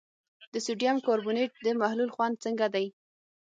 [0.53, 2.87] د سوډیم کاربونیټ د محلول خوند څنګه دی؟